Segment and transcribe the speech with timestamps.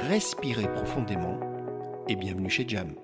[0.00, 1.40] respirez profondément
[2.08, 2.94] et bienvenue chez Jam.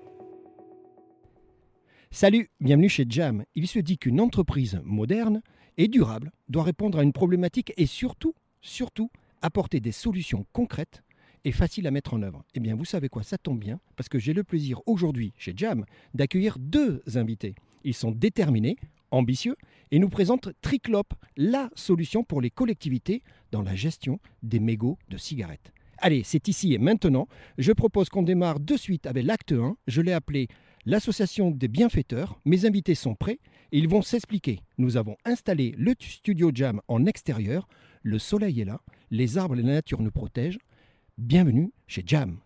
[2.11, 3.43] Salut, bienvenue chez Jam.
[3.55, 5.41] Il se dit qu'une entreprise moderne
[5.77, 9.09] et durable doit répondre à une problématique et surtout, surtout,
[9.41, 11.03] apporter des solutions concrètes
[11.43, 12.45] et faciles à mettre en œuvre.
[12.53, 15.53] Eh bien, vous savez quoi, ça tombe bien, parce que j'ai le plaisir aujourd'hui, chez
[15.55, 17.55] Jam, d'accueillir deux invités.
[17.83, 18.77] Ils sont déterminés,
[19.11, 19.57] ambitieux,
[19.91, 25.17] et nous présentent Triclop, la solution pour les collectivités dans la gestion des mégots de
[25.17, 25.72] cigarettes.
[25.99, 27.27] Allez, c'est ici et maintenant.
[27.57, 29.77] Je propose qu'on démarre de suite avec l'acte 1.
[29.87, 30.47] Je l'ai appelé
[30.85, 32.39] l'association des bienfaiteurs.
[32.45, 33.39] Mes invités sont prêts
[33.71, 34.59] et ils vont s'expliquer.
[34.77, 37.67] Nous avons installé le studio Jam en extérieur.
[38.01, 40.59] Le soleil est là, les arbres et la nature nous protègent.
[41.17, 42.39] Bienvenue chez Jam.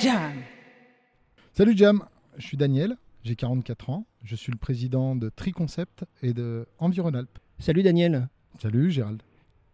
[0.00, 0.32] Jam.
[1.52, 2.04] Salut Jam,
[2.36, 7.38] je suis Daniel, j'ai 44 ans, je suis le président de Triconcept et de Environalp.
[7.60, 8.28] Salut Daniel.
[8.60, 9.22] Salut Gérald,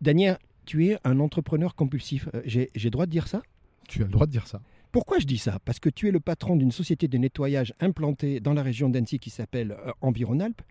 [0.01, 2.29] Daniel, tu es un entrepreneur compulsif.
[2.35, 3.43] Euh, J'ai j'ai droit de dire ça?
[3.89, 4.63] Tu as le droit de dire ça.
[4.93, 5.59] Pourquoi je dis ça?
[5.65, 9.19] Parce que tu es le patron d'une société de nettoyage implantée dans la région d'Annecy
[9.19, 10.63] qui s'appelle euh, Environalp.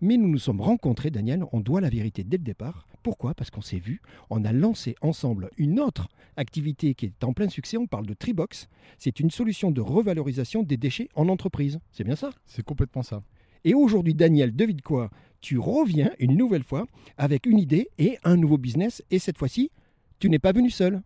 [0.00, 2.86] Mais nous nous sommes rencontrés, Daniel, on doit la vérité dès le départ.
[3.02, 3.34] Pourquoi?
[3.34, 4.00] Parce qu'on s'est vu,
[4.30, 8.14] on a lancé ensemble une autre activité qui est en plein succès, on parle de
[8.14, 8.68] Tribox.
[8.96, 11.78] C'est une solution de revalorisation des déchets en entreprise.
[11.92, 12.30] C'est bien ça?
[12.46, 13.22] C'est complètement ça.
[13.68, 15.10] Et aujourd'hui, Daniel, devine quoi?
[15.42, 16.86] Tu reviens une nouvelle fois
[17.18, 19.04] avec une idée et un nouveau business.
[19.10, 19.70] Et cette fois-ci,
[20.18, 21.02] tu n'es pas venu seul.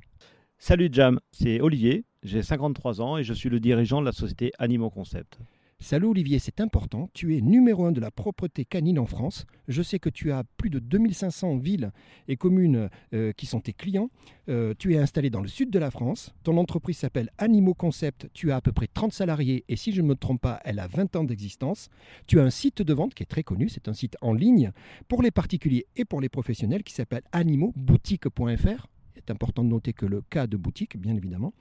[0.59, 4.53] Salut Jam, c'est Olivier, j'ai 53 ans et je suis le dirigeant de la société
[4.61, 5.41] Animaux Concept.
[5.83, 7.11] Salut Olivier, c'est important.
[7.13, 9.47] Tu es numéro un de la propreté canine en France.
[9.67, 11.91] Je sais que tu as plus de 2500 villes
[12.29, 14.09] et communes euh, qui sont tes clients.
[14.49, 16.37] Euh, tu es installé dans le sud de la France.
[16.45, 18.29] Ton entreprise s'appelle Animaux Concept.
[18.33, 20.79] Tu as à peu près 30 salariés et si je ne me trompe pas, elle
[20.79, 21.89] a 20 ans d'existence.
[22.29, 23.69] Tu as un site de vente qui est très connu.
[23.69, 24.71] C'est un site en ligne
[25.09, 28.87] pour les particuliers et pour les professionnels qui s'appelle animauxboutique.fr.
[29.25, 31.53] C'est important de noter que le cas de boutique, bien évidemment.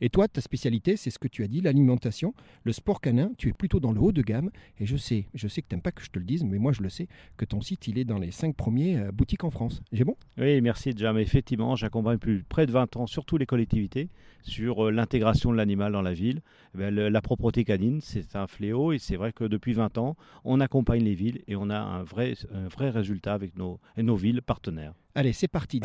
[0.00, 3.30] Et toi, ta spécialité, c'est ce que tu as dit, l'alimentation, le sport canin.
[3.36, 4.50] Tu es plutôt dans le haut de gamme.
[4.78, 6.58] Et je sais, je sais que tu n'aimes pas que je te le dise, mais
[6.58, 9.44] moi je le sais, que ton site, il est dans les 5 premiers euh, boutiques
[9.44, 9.82] en France.
[9.92, 10.16] J'ai bon?
[10.38, 11.18] Oui, merci Jam.
[11.18, 14.08] Effectivement, j'accompagne plus près de 20 ans, surtout les collectivités,
[14.42, 16.40] sur euh, l'intégration de l'animal dans la ville.
[16.74, 19.98] Eh bien, le- la propreté canine, c'est un fléau et c'est vrai que depuis 20
[19.98, 23.78] ans, on accompagne les villes et on a un vrai, un vrai résultat avec nos,
[23.98, 24.94] nos villes partenaires.
[25.14, 25.80] Allez, c'est parti.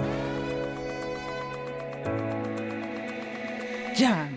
[3.95, 4.29] Jam.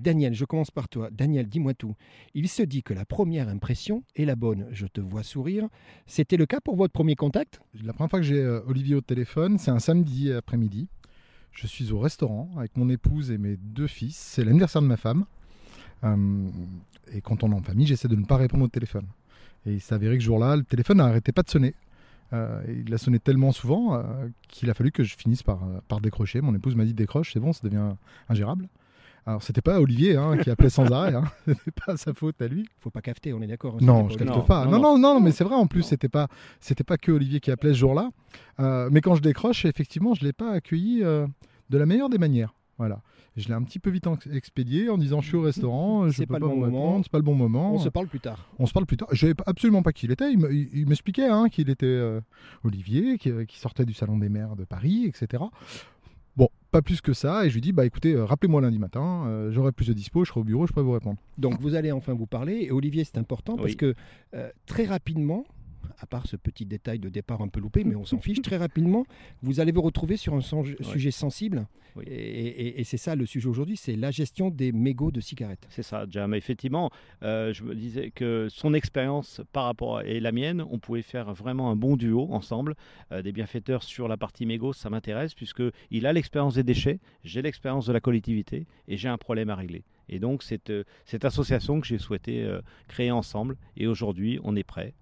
[0.00, 1.10] Daniel, je commence par toi.
[1.10, 1.94] Daniel, dis-moi tout.
[2.34, 4.66] Il se dit que la première impression est la bonne.
[4.70, 5.68] Je te vois sourire.
[6.06, 7.60] C'était le cas pour votre premier contact?
[7.82, 10.88] La première fois que j'ai euh, Olivier au téléphone, c'est un samedi après-midi.
[11.52, 14.16] Je suis au restaurant avec mon épouse et mes deux fils.
[14.16, 15.24] C'est l'anniversaire de ma femme.
[16.04, 16.48] Euh,
[17.12, 19.06] et quand on est en famille, j'essaie de ne pas répondre au téléphone.
[19.66, 21.74] Et il s'est avéré que ce jour-là, le téléphone n'arrêtait pas de sonner.
[22.32, 24.02] Euh, il a sonné tellement souvent euh,
[24.48, 26.40] qu'il a fallu que je finisse par, euh, par décrocher.
[26.40, 27.94] Mon épouse m'a dit décroche, c'est bon, ça devient
[28.28, 28.68] ingérable.
[29.26, 31.24] Alors c'était pas Olivier hein, qui appelait sans arrêt, hein.
[31.46, 32.66] c'était pas sa faute à lui.
[32.80, 34.64] Faut pas cafeter, on est d'accord hein, Non, je pas Non, pas.
[34.64, 36.28] Non, non, non, non, mais c'est vrai en plus, c'était pas,
[36.60, 38.10] c'était pas que Olivier qui appelait ce jour-là.
[38.60, 42.54] Euh, mais quand je décroche, effectivement, je l'ai pas accueilli de la meilleure des manières.
[42.78, 43.02] Voilà.
[43.36, 46.18] Je l'ai un petit peu vite en- expédié en disant je suis au restaurant, je
[46.22, 46.86] peux pas pas, le bon vous moment.
[46.86, 47.74] répondre, c'est pas le bon moment.
[47.74, 48.48] On se parle plus tard.
[48.58, 49.08] On se parle plus tard.
[49.12, 50.32] Je savais absolument pas qui il était.
[50.32, 52.20] Il me- il il m'expliquait hein, qu'il était euh,
[52.64, 55.42] Olivier, qui, euh, qui sortait du Salon des maires de Paris, etc.
[56.36, 57.44] Bon, pas plus que ça.
[57.46, 60.24] Et je lui dis, bah écoutez, euh, rappelez-moi lundi matin, euh, j'aurai plus de dispo,
[60.24, 61.18] je serai au bureau, je pourrai vous répondre.
[61.36, 62.58] Donc vous allez enfin vous parler.
[62.62, 63.94] Et Olivier, c'est important parce que
[64.34, 65.44] euh, très rapidement,
[65.98, 68.56] à part ce petit détail de départ un peu loupé, mais on s'en fiche, très
[68.56, 69.04] rapidement,
[69.42, 70.74] vous allez vous retrouver sur un Ouais.
[70.82, 71.66] sujet sensible.
[71.96, 72.04] Oui.
[72.06, 75.66] Et, et- et c'est ça le sujet aujourd'hui, c'est la gestion des mégots de cigarettes.
[75.70, 76.32] C'est ça, Jam.
[76.34, 76.90] Effectivement,
[77.22, 81.02] euh, je me disais que son expérience par rapport à, et la mienne, on pouvait
[81.02, 82.74] faire vraiment un bon duo ensemble.
[83.10, 87.00] Euh, des bienfaiteurs sur la partie mégot, ça m'intéresse puisque il a l'expérience des déchets,
[87.24, 89.82] j'ai l'expérience de la collectivité et j'ai un problème à régler.
[90.08, 92.48] Et donc cette, euh, cette association que j'ai souhaité
[92.86, 94.94] créer ensemble et aujourd'hui on est prêt.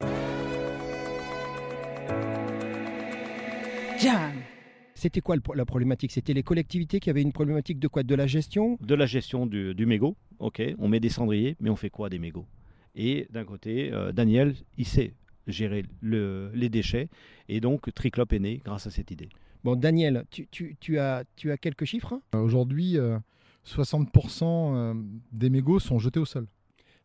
[3.99, 4.33] Jam.
[4.95, 6.13] C'était quoi la problématique?
[6.13, 8.03] C'était les collectivités qui avaient une problématique de quoi?
[8.03, 8.79] De la gestion?
[8.81, 12.09] De la gestion du, du mégot, ok, on met des cendriers, mais on fait quoi
[12.09, 12.47] des mégots?
[12.95, 15.13] Et d'un côté, euh, Daniel, il sait
[15.47, 17.09] gérer le- les déchets.
[17.49, 19.29] Et donc Triclop est né grâce à cette idée.
[19.65, 22.19] Bon, Daniel, tu, tu- tu as, tu as quelques chiffres?
[22.35, 23.19] Euh, Aujourd'hui, euh,
[23.65, 24.95] 60% euh,
[25.33, 26.47] des mégots sont jetés au sol.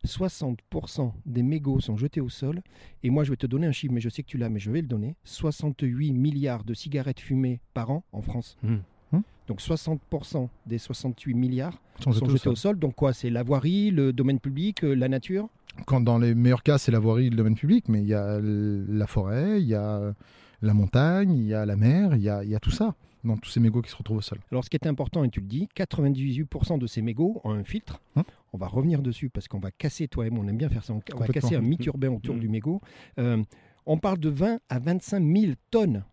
[0.06, 2.62] 60% des mégots sont jetés au sol.
[3.04, 4.60] Et moi, je vais te donner un chiffre, mais je sais que tu l'as, mais
[4.60, 5.16] je vais le donner.
[5.24, 8.58] 68 milliards de cigarettes fumées par an en France.
[8.64, 8.78] Hmm.
[9.12, 9.22] Hmm.
[9.48, 12.80] Donc 60% des 68 milliards Sont sont jetés au jetés au sol.
[12.80, 15.50] Donc quoi C'est la voirie, le domaine public, euh, la nature?
[15.86, 18.40] Quand dans les meilleurs cas, c'est la voirie, le domaine public, mais il y a
[18.42, 20.14] la forêt, il y a
[20.62, 22.96] la montagne, il y a la mer, il y a, il y a tout ça
[23.24, 24.40] dans tous ces mégots qui se retrouvent au sol.
[24.52, 27.64] Alors, ce qui est important, et tu le dis, 98% de ces mégots ont un
[27.64, 28.02] filtre.
[28.16, 28.24] Hum.
[28.54, 30.84] On va revenir dessus parce qu'on va casser, toi et moi, on aime bien faire
[30.84, 30.94] ça.
[30.94, 32.42] On, va casser un mythe urbain autour Hum.
[32.42, 32.82] du mégot.
[33.18, 33.42] Euh,
[33.86, 36.04] on parle de 20 à 25 000 tonnes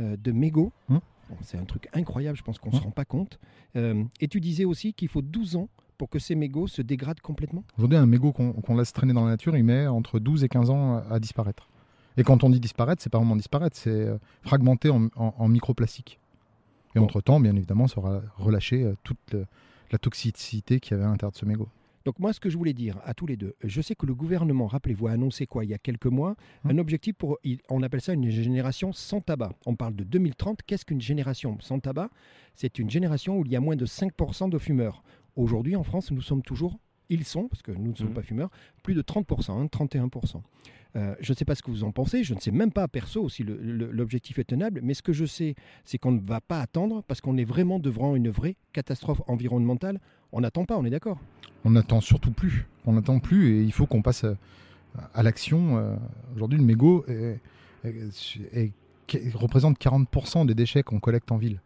[0.00, 0.72] euh, de mégots.
[0.88, 1.00] Bon,
[1.42, 3.38] C'est un truc incroyable, je pense qu'on ne se rend pas compte.
[3.76, 7.20] Euh, et tu disais aussi qu'il faut 12 ans pour que ces mégots se dégradent
[7.20, 7.64] complètement.
[7.76, 10.70] Aujourd'hui, un mégot qu'on laisse traîner dans la nature, il met entre 12 et 15
[10.70, 11.68] ans à, disparaître.
[12.16, 14.06] Et quand on dit disparaître, c'est pas vraiment disparaître, c'est
[14.42, 16.18] fragmenté en, en, en microplastique.
[16.94, 17.04] Et Bon.
[17.06, 19.46] entre-temps, bien évidemment, sera relâché euh, toute le-
[19.90, 21.68] la toxicité qu'il y avait à l'intérieur de ce mégot.
[22.08, 24.14] Donc moi, ce que je voulais dire à tous les deux, je sais que le
[24.14, 26.70] gouvernement, rappelez-vous, a annoncé quoi il y a quelques mois, Hum.
[26.70, 27.36] un objectif pour,
[27.68, 29.50] on appelle ça une génération sans tabac.
[29.66, 30.60] On parle de 2030.
[30.66, 32.08] Qu'est-ce qu'une génération sans tabac?
[32.54, 35.02] C'est une génération où il y a moins de 5% de fumeurs.
[35.36, 36.78] Aujourd'hui, en France, nous sommes toujours,
[37.10, 38.14] ils sont, parce que nous ne sommes Mhm.
[38.14, 38.50] pas fumeurs,
[38.82, 40.42] plus de 30%, hein, 31%.
[40.96, 42.88] Euh, je ne sais pas ce que vous en pensez, je ne sais même pas
[42.88, 46.62] perso si l'objectif est tenable, mais ce que je sais, c'est qu'on ne va pas
[46.62, 50.00] attendre parce qu'on est vraiment devant une vraie catastrophe environnementale.
[50.32, 51.18] On n'attend pas, on est d'accord
[51.64, 52.66] On n'attend surtout plus.
[52.86, 54.34] On n'attend plus et il faut qu'on passe euh,
[55.14, 55.78] à l'action.
[55.78, 55.96] euh.
[56.34, 57.04] Aujourd'hui, le mégot
[59.34, 61.60] représente 40% des déchets qu'on collecte en ville.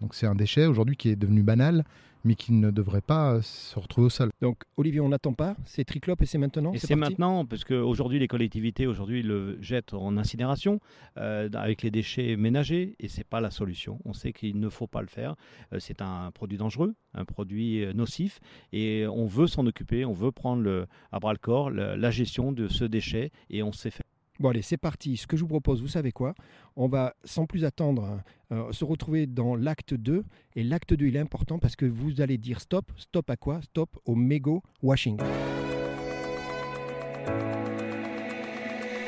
[0.00, 1.84] Donc c'est un déchet aujourd'hui qui est devenu banal,
[2.24, 4.30] mais qui ne devrait pas euh, se retrouver au sol.
[4.40, 5.54] Donc, Olivier, on n'attend pas.
[5.64, 6.72] C'est Triclope et c'est maintenant.
[6.72, 10.80] Et c'est maintenant, parce qu'aujourd'hui, les collectivités aujourd'hui le jettent en incinération
[11.18, 13.98] euh, avec les déchets ménagers, et c'est pas la solution.
[14.04, 15.34] On sait qu'il ne faut pas le faire.
[15.72, 18.40] Euh, c'est un produit dangereux, un produit nocif,
[18.72, 22.10] et on veut s'en occuper, on veut prendre le, à bras le corps le- la
[22.10, 24.03] gestion de ce déchet, et on sait faire.
[24.40, 25.16] Bon, allez, c'est parti.
[25.16, 26.34] Ce que je vous propose, vous savez quoi?
[26.74, 28.20] On va, sans plus attendre,
[28.50, 30.24] euh, se retrouver dans l'acte 2.
[30.56, 32.90] Et l'acte 2, il est important parce que vous allez dire stop.
[32.96, 33.62] Stop à quoi?
[33.62, 35.18] Stop au mégot washing.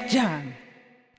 [0.08, 0.42] Jam.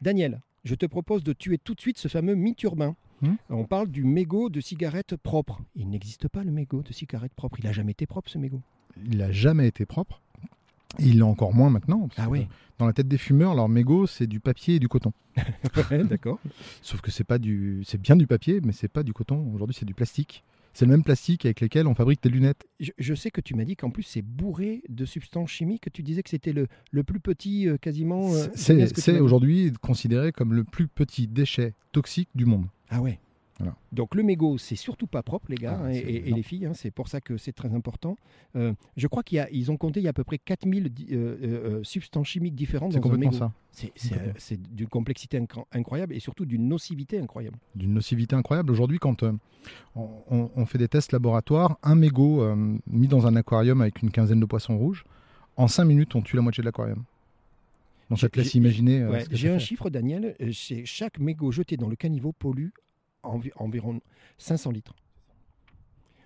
[0.01, 2.95] Daniel, je te propose de tuer tout de suite ce fameux mythe urbain.
[3.21, 3.35] Hmm?
[3.49, 5.59] On parle du mégot de cigarette propre.
[5.75, 7.59] Il n'existe pas le mégot de cigarette propre.
[7.59, 8.61] Il n'a jamais été propre ce mégot?
[9.05, 10.21] Il n'a jamais été propre.
[10.99, 12.07] Il l'est encore moins maintenant.
[12.07, 12.47] parce Ah que oui,
[12.79, 15.11] Dans la tête des fumeurs, leur mégot, c'est du papier et du coton.
[16.09, 16.39] d'accord.
[16.81, 19.51] Sauf que c'est pas du, c'est bien du papier, mais c'est pas du coton.
[19.53, 20.43] Aujourd'hui, c'est du plastique.
[20.73, 22.67] C'est le même plastique avec lequel on fabrique des lunettes.
[22.79, 25.87] Je, je sais que tu m'as dit qu'en plus c'est bourré de substances chimiques.
[25.91, 28.31] Tu disais que c'était le, le plus petit euh, quasiment.
[28.35, 32.67] euh, C'est- ce aujourd'hui considéré comme le plus petit déchet toxique du monde.
[32.89, 33.19] Ah ouais.
[33.59, 33.75] Voilà.
[33.91, 36.67] Donc le mégot, c'est surtout pas propre, les gars, Ah, hein, et, les filles.
[36.67, 38.15] hein, c'est pour ça que c'est très important.
[38.55, 40.37] Euh, je crois qu'il y a, ils ont compté, il y a à peu près
[40.37, 41.37] 4000 di- euh, euh,
[41.79, 43.39] euh, substances chimiques différentes C'est dans un complètement mégot.
[43.45, 43.51] ça.
[43.71, 44.33] C'est- C'est Complètement.
[44.37, 47.57] c'est d'une complexité incro- incroyable et surtout d'une nocivité incroyable.
[47.75, 48.71] D'une nocivité incroyable.
[48.71, 49.39] Aujourd'hui, quand on,
[49.95, 52.43] on- on fait des tests laboratoires, un mégot
[52.85, 55.03] mis dans un aquarium avec une quinzaine de poissons rouges,
[55.55, 57.03] en 5 minutes, on tue la moitié de l'aquarium.
[58.09, 59.03] Donc ça te laisse j'ai- imaginer.
[59.05, 60.35] Ouais, J'ai un chiffre, Daniel.
[60.53, 62.69] c'est chaque mégot jeté dans le caniveau pollue
[63.23, 63.99] envi- environ
[64.37, 64.93] 500 litres.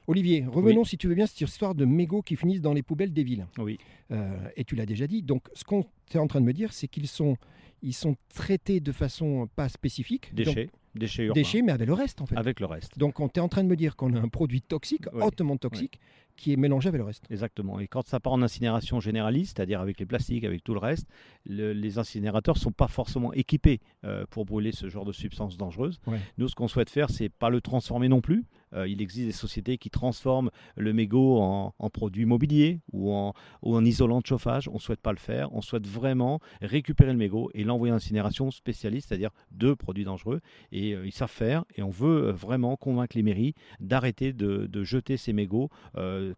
[0.07, 2.81] Olivier, revenons si tu veux bien sur cette histoire de mégots qui finissent dans les
[2.83, 3.47] poubelles des villes.
[3.59, 3.77] Oui.
[4.11, 5.21] Euh, et tu l'as déjà dit.
[5.21, 7.37] Donc, ce qu'on est en train de me dire, c'est qu'ils sont,
[7.81, 10.33] ils sont traités de façon pas spécifique.
[10.35, 12.35] Donc, Déchets, déchets urbains, déchets, mais avec le reste, en fait.
[12.35, 12.97] avec le reste.
[12.97, 15.55] Donc, on est en train de me dire qu'on a un produit toxique, Oui, hautement
[15.55, 15.99] toxique,
[16.41, 17.23] qui est mélangé avec le reste.
[17.29, 17.79] Exactement.
[17.79, 21.07] Et quand ça part en incinération généraliste, c'est-à-dire avec les plastiques, avec tout le reste,
[21.45, 25.57] le- les incinérateurs ne sont pas forcément équipés euh, pour brûler ce genre de substances
[25.57, 25.99] dangereuses.
[26.07, 26.19] Ouais.
[26.37, 28.45] Nous, ce qu'on souhaite faire, c'est pas le transformer non plus.
[28.73, 33.33] Euh, il existe des sociétés qui transforment le mégot en, en produit mobilier ou en,
[33.61, 34.69] ou en isolant de chauffage.
[34.69, 35.53] On ne souhaite pas le faire.
[35.53, 40.39] On souhaite vraiment récupérer le mégot et l'envoyer en incinération spécialiste, c'est-à-dire de produits dangereux.
[40.71, 41.65] Et euh, ils savent faire.
[41.75, 45.69] Et on veut vraiment convaincre les mairies d'arrêter de, de jeter ces mégots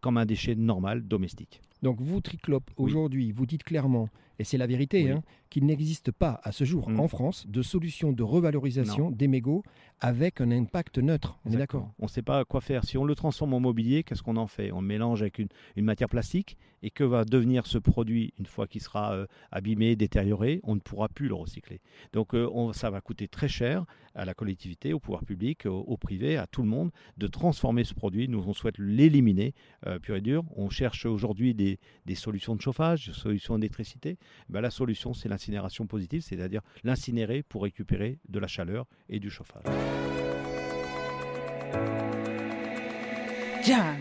[0.02, 1.62] comme un déchet normal, domestique.
[1.82, 2.86] Donc, vous, Triclope, Oui.
[2.92, 4.08] aujourd'hui, vous dites clairement,
[4.40, 5.12] et c'est la vérité, Oui.
[5.12, 7.00] hein, qu'il n'existe pas à ce jour Mm.
[7.02, 9.64] en France de solution de revalorisation des mégots
[10.04, 11.40] avec un impact neutre.
[11.46, 11.96] On est d'accord Exactement.
[12.00, 12.84] On ne sait pas quoi faire.
[12.84, 14.72] Si on le transforme en mobilier, qu'est-ce qu'on en fait?
[14.72, 16.58] On le mélange avec une, une matière plastique.
[16.86, 20.60] Et que va devenir ce produit une fois qu'il sera euh, abîmé, détérioré?
[20.64, 21.80] On ne pourra plus le recycler.
[22.12, 25.80] Donc euh, on- ça va coûter très cher à la collectivité, au pouvoir public, au,
[25.80, 28.28] au privé, à tout le monde de transformer ce produit.
[28.28, 29.54] Nous, on souhaite l'éliminer
[29.88, 30.44] euh, pur et dur.
[30.58, 34.18] On cherche aujourd'hui des, des solutions de chauffage, des solutions d'électricité.
[34.50, 39.30] Ben, la solution, c'est l'incinération positive, c'est-à-dire l'incinérer pour récupérer de la chaleur et du
[39.30, 39.64] chauffage.
[43.64, 43.98] Jam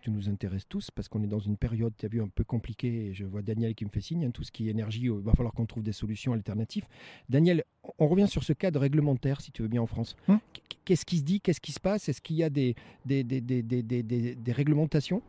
[0.00, 2.44] tu nous intéresses tous parce qu'on est dans une période, tu as vu, un peu
[2.44, 3.10] compliquée.
[3.12, 5.32] Je vois Daniel qui me fait signe, hein, tout ce qui est énergie, il va
[5.32, 6.86] falloir qu'on trouve des solutions alternatives.
[7.28, 7.64] Daniel,
[7.98, 10.16] on revient sur ce cadre réglementaire, si tu veux bien, en France.
[10.28, 10.38] Hum.
[10.84, 12.08] Qu'est-ce qui se dit Qu'est-ce qui se passe?
[12.08, 12.74] Est-ce qu'il y a des,
[13.04, 15.20] des, des, des, réglementations?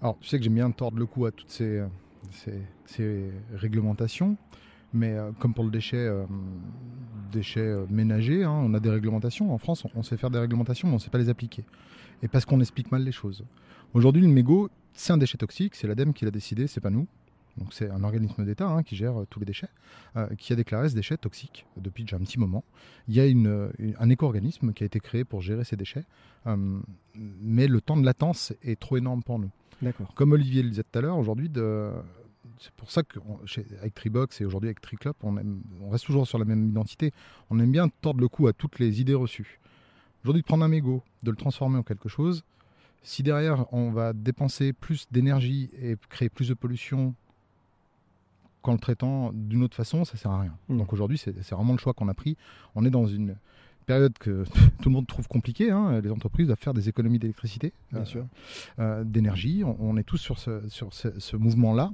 [0.00, 1.82] Alors, tu sais que j'aime bien tordre le cou à toutes ces,
[2.86, 4.36] ces, réglementations.
[4.92, 6.24] Mais euh, comme pour le déchet, euh,
[7.30, 9.52] déchet euh, ménager, hein, on a des réglementations.
[9.52, 11.64] En France, on, sait faire des réglementations, mais on ne sait pas les appliquer.
[12.22, 13.44] Et parce qu'on explique mal les choses.
[13.94, 17.06] Aujourd'hui, le mégot, c'est un déchet toxique, c'est l'ADEME qui l'a décidé, c'est pas nous.
[17.58, 19.68] Donc c'est un organisme d'État hein, qui gère euh, tous les déchets,
[20.16, 22.64] euh, qui a déclaré ce déchet toxique depuis déjà un petit moment.
[23.08, 26.04] Il y a une, un éco-organisme qui a été créé pour gérer ces déchets,
[26.46, 26.80] euh,
[27.14, 29.50] mais le temps de latence est trop énorme pour nous.
[29.82, 30.14] D'accord.
[30.14, 31.50] Comme Olivier le disait tout à l'heure, aujourd'hui,
[32.62, 35.36] c'est pour ça qu'avec Tribox et aujourd'hui avec Triclop, on,
[35.82, 37.12] on reste toujours sur la même identité.
[37.50, 39.58] On aime bien tordre le cou à toutes les idées reçues.
[40.22, 42.44] Aujourd'hui, de prendre un mégot, de le transformer en quelque chose,
[43.02, 47.14] si derrière on va dépenser plus d'énergie et créer plus de pollution
[48.62, 50.56] qu'en le traitant d'une autre façon, ça sert à rien.
[50.68, 50.78] Hmm.
[50.78, 52.36] Donc aujourd'hui, c'est vraiment le choix qu'on a pris.
[52.74, 53.36] On est dans une
[53.86, 54.44] période que
[54.80, 55.70] tout le monde trouve compliquée.
[55.70, 56.00] Hein.
[56.00, 58.04] Les entreprises doivent faire des économies d'électricité, euh,
[58.78, 59.62] euh, d'énergie.
[59.64, 61.92] On, est tous sur ce, sur ce, mouvement-là.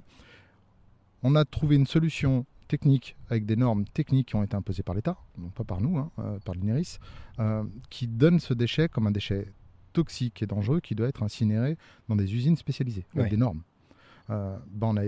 [1.22, 4.94] On a trouvé une solution technique avec des normes techniques qui ont été imposées par
[4.94, 6.98] l'État, non pas par nous, hein, euh, par l'INERIS,
[7.88, 9.52] qui donne ce déchet comme un déchet
[9.92, 11.76] toxique et dangereux qui doit être incinéré
[12.08, 13.62] dans des usines spécialisées, avec des normes.
[14.30, 15.02] Euh, ben on a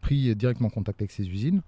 [0.00, 1.62] pris directement contact avec ces usines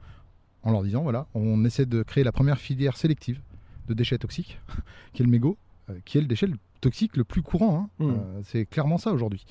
[0.62, 3.40] en leur disant voilà, on essaie de créer la première filière sélective
[3.88, 4.58] de déchets toxiques,
[5.12, 5.56] qui est le mégot,
[5.88, 6.48] euh, qui est le déchet
[6.80, 7.90] toxique le plus courant.
[8.00, 8.04] Hein.
[8.04, 8.10] Mmh.
[8.10, 9.46] Euh, c'est clairement ça aujourd'hui.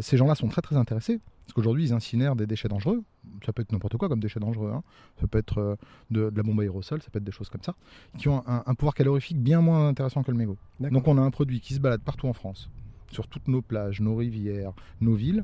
[0.00, 3.02] ces gens-là sont très très intéressés parce qu'aujourd'hui, ils incinèrent des déchets dangereux.
[3.46, 4.70] Ça peut être n'importe quoi comme déchets dangereux.
[4.70, 4.82] Hein.
[5.18, 5.76] Ça peut être euh,
[6.10, 7.74] de, la bombe aérosol, ça peut être des choses comme ça,
[8.18, 10.58] qui ont un, pouvoir calorifique bien moins intéressant que le mégot.
[10.78, 12.68] Donc on a un produit qui se balade partout en France,
[13.10, 15.42] sur toutes nos plages, nos rivières, nos villes.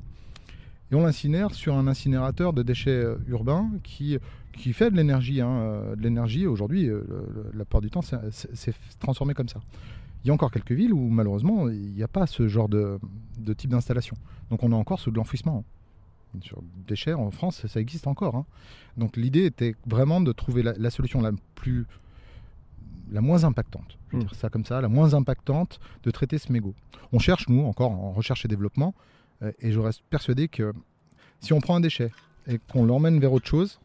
[0.92, 4.18] Et on l'incinère sur un incinérateur de déchets euh, urbains qui,
[4.52, 5.40] qui fait de l'énergie.
[5.40, 6.86] Hein, euh, de l'énergie, aujourd'hui,
[7.54, 9.60] la plupart du temps, c'est transformé comme ça.
[10.22, 12.98] Il y a encore quelques villes où malheureusement il n'y a pas ce genre de,
[13.38, 14.18] de type d'installation.
[14.50, 15.64] Donc on est encore sous de l'enfouissement
[16.42, 18.36] sur déchets en France, ça existe encore.
[18.36, 18.46] Hein.
[18.96, 21.86] Donc l'idée était vraiment de trouver la, solution la plus
[23.10, 24.26] la moins impactante, je vais hmm.
[24.26, 26.74] dire ça comme ça, la moins impactante de traiter ce mégot.
[27.12, 28.94] On cherche, nous, encore en recherche et développement,
[29.42, 30.72] euh, et je reste persuadé que
[31.40, 32.10] si on prend un déchet
[32.46, 33.78] et qu'on l'emmène vers autre chose,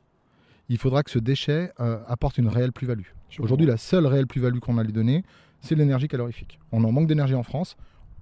[0.70, 3.08] il faudra que ce déchet euh, apporte une réelle plus-value.
[3.40, 5.24] Aujourd'hui, la seule réelle plus-value qu'on a lui donner,
[5.62, 6.60] c'est l'énergie calorifique.
[6.72, 7.76] On en manque d'énergie en France.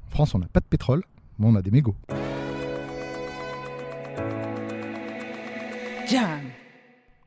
[0.07, 1.03] En France, on n'a pas de pétrole,
[1.39, 1.95] mais on a des mégots.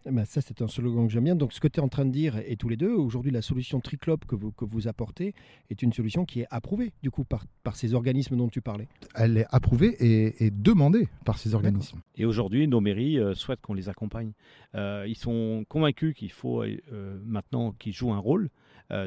[0.06, 1.36] Eh ben, ça, c'est un slogan que j'aime bien.
[1.36, 3.42] Donc, ce que tu es en train de dire, et tous les deux, aujourd'hui, la
[3.42, 5.34] solution Triclop que vous, que vous apportez
[5.68, 8.88] est une solution qui est approuvée, du coup, par, par ces organismes dont tu parlais.
[9.14, 12.00] Elle est approuvée et, demandée par ces organismes.
[12.16, 14.32] Et aujourd'hui, nos mairies euh, souhaitent qu'on les accompagne.
[14.74, 18.48] Euh, ils sont convaincus qu'il faut euh, maintenant qu'ils jouent un rôle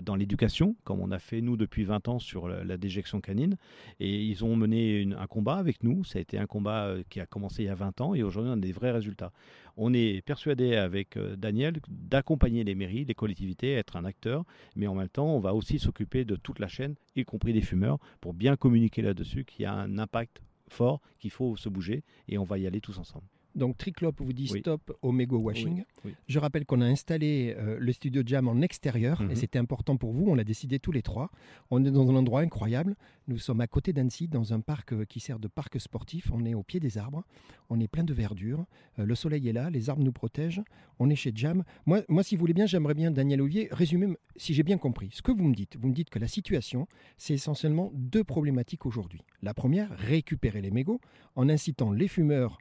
[0.03, 3.57] dans l'éducation, comme on a fait nous depuis 20 ans sur la, déjection canine.
[3.99, 6.03] Et ils ont mené un combat avec nous.
[6.03, 8.51] Ça a été un combat qui a commencé il y a 20 ans et aujourd'hui
[8.51, 9.31] on a des vrais résultats.
[9.75, 14.87] On est persuadé avec euh, Daniel d'accompagner les mairies, les collectivités, être un acteur, mais
[14.87, 17.97] en même temps, on va aussi s'occuper de toute la chaîne, y compris des fumeurs,
[18.21, 22.37] pour bien communiquer là-dessus qu'il y a un impact fort, qu'il faut se bouger, et
[22.37, 23.25] on va y aller tous ensemble.
[23.55, 25.83] Donc Triclop vous dit stop au mégo washing.
[26.27, 29.35] Je rappelle qu'on a installé euh, le studio Jam en extérieur et mhm.
[29.35, 30.25] c'était important pour vous.
[30.27, 31.29] On l'a décidé tous les trois.
[31.69, 32.95] On est dans un endroit incroyable.
[33.27, 36.31] Nous sommes à côté d'Annecy, dans un parc euh, qui sert de parc sportif.
[36.33, 37.23] On est au pied des arbres.
[37.69, 38.65] On est plein de verdure.
[38.99, 39.69] Euh, le soleil est là.
[39.69, 40.63] Les arbres nous protègent.
[40.99, 41.63] On est chez Jam.
[41.85, 45.09] Moi, moi si vous voulez bien, j'aimerais bien, Daniel Ovier, résumer, si j'ai bien compris,
[45.13, 45.77] ce que vous me dites.
[45.79, 49.21] Vous me dites que la situation, c'est essentiellement deux problématiques aujourd'hui.
[49.41, 50.99] La première, récupérer les mégots
[51.35, 52.57] en incitant les fumeurs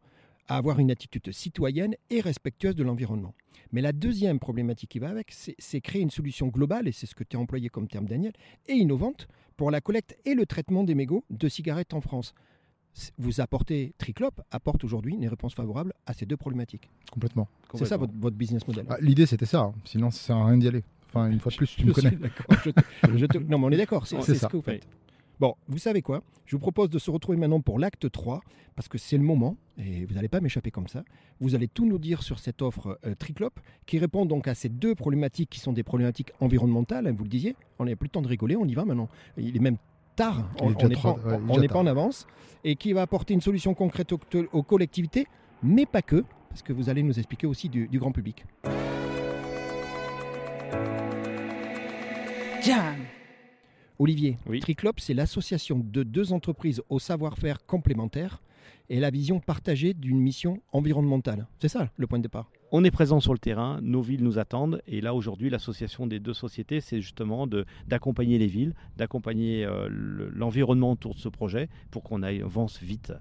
[0.53, 3.35] à avoir une attitude citoyenne et respectueuse de l'environnement.
[3.73, 7.15] Mais la deuxième problématique qui va avec, c'est créer une solution globale, et c'est ce
[7.15, 8.35] que tu as employé comme terme Daniel,
[8.69, 12.35] et innovante pour la collecte et le traitement des mégots de cigarettes en France.
[13.17, 16.91] Vous apportez, Triclop apporte aujourd'hui une réponse favorable à ces deux problématiques.
[17.11, 17.49] Complètement.
[17.75, 18.85] C'est ça votre, business model.
[18.91, 19.75] Ah, l'idée c'était ça, hein.
[19.87, 20.85] sinon ça sert à rien d'y aller.
[21.09, 22.11] Enfin, une fois de plus, tu me connais.
[23.49, 24.87] non, mais on est d'accord, c'est ce que vous faites.
[25.43, 26.23] Bon, vous savez quoi?
[26.47, 28.43] Je vous propose de se retrouver maintenant pour l'acte 3,
[28.77, 31.03] parce que c'est le moment, et vous n'allez pas m'échapper comme ça.
[31.41, 33.51] Vous allez tout nous dire sur cette offre euh, Triclop,
[33.85, 37.29] qui répond donc à ces deux problématiques qui sont des problématiques environnementales, hein, vous le
[37.29, 37.57] disiez.
[37.81, 39.09] On n'a plus le temps de rigoler, on y va maintenant.
[39.37, 39.79] Il est même
[40.15, 42.29] tard, on n'est pas, en avance,
[42.63, 45.27] et qui va apporter une solution concrète aux, collectivités,
[45.61, 48.45] mais pas que, parce que vous allez nous expliquer aussi du, du grand public.
[54.03, 54.59] Olivier, Oui.
[54.59, 58.43] Triclop, c'est l'association de deux entreprises au savoir-faire complémentaire
[58.91, 61.47] et la vision partagée d'une mission environnementale.
[61.61, 62.51] C'est ça le point de départ?
[62.73, 66.19] On est présent sur le terrain, nos villes nous attendent, et là aujourd'hui l'association des
[66.19, 67.47] deux sociétés, c'est justement
[67.87, 73.13] d'accompagner les villes, d'accompagner euh, le- l'environnement autour de ce projet pour qu'on avance vite.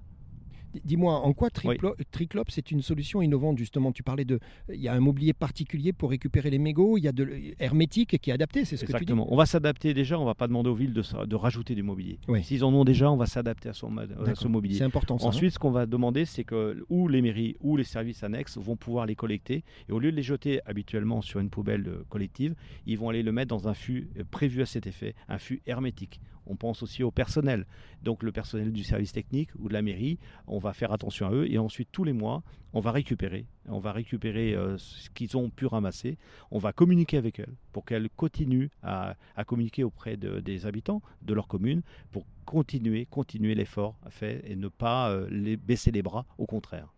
[0.86, 3.92] Dis-moi, en quoi Triclo- Triclop, c'est une solution innovante justement?
[3.92, 4.40] Tu parlais de,
[4.74, 7.56] il y a un mobilier particulier pour récupérer les mégots, il y a de l-
[7.60, 9.04] hermétique qui est adapté, c'est ce que tu dis?
[9.04, 9.28] Exactement.
[9.32, 12.20] On va s'adapter déjà, on va pas demander aux villes de, rajouter du mobilier.
[12.28, 12.44] Oui.
[12.44, 14.76] S'ils en ont déjà, on va s'adapter à, à ce mobilier.
[14.78, 15.26] C'est important ça.
[15.26, 15.30] hein?
[15.30, 18.76] Ensuite, ce qu'on va demander, c'est que ou les mairies ou les services annexes vont
[18.78, 19.64] pouvoir les collecter.
[19.90, 23.24] Et au lieu de les jeter habituellement sur une poubelle euh, collective, ils vont aller
[23.24, 26.20] le mettre dans un fût euh, prévu à cet effet, un fût hermétique.
[26.48, 27.66] On pense aussi au personnel.
[28.04, 30.18] Donc le personnel du service technique ou de la mairie,
[30.48, 31.52] on va faire attention à eux.
[31.52, 32.44] Et ensuite, tous les mois,
[32.74, 33.46] on va récupérer.
[33.68, 36.18] On va récupérer euh, ce qu'ils ont pu ramasser.
[36.52, 41.34] On va communiquer avec elles pour qu'elles continuent à, communiquer auprès de- des habitants de
[41.34, 41.82] leur commune
[42.12, 46.94] pour continuer, continuer l'effort fait et ne pas euh, les, baisser les bras, au contraire.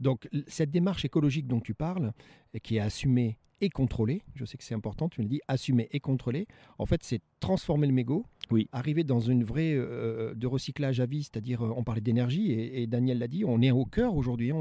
[0.00, 2.12] Donc cette démarche écologique dont tu parles,
[2.52, 5.88] et qui est assumée et contrôlée, je sais que c'est important, tu me dis, assumée
[5.92, 6.46] et contrôlée,
[6.78, 8.68] en fait c'est transformer le mégot, Oui.
[8.72, 12.86] arriver dans une vraie euh, de recyclage à vie, c'est-à-dire euh, on parlait d'énergie, et,
[12.86, 14.56] Daniel l'a dit, on est au cœur aujourd'hui, hein,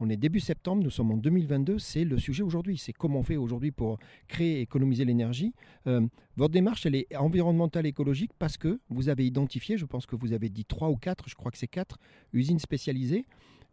[0.00, 3.22] on est, début septembre, nous sommes en 2022, c'est le sujet aujourd'hui, c'est comment on
[3.22, 3.98] fait aujourd'hui pour
[4.28, 5.54] créer et économiser l'énergie.
[5.86, 10.16] Euh, votre démarche, elle est environnementale écologique parce que vous avez identifié, je pense que
[10.16, 11.98] vous avez dit trois ou quatre, je crois que c'est quatre,
[12.32, 13.24] usines spécialisées,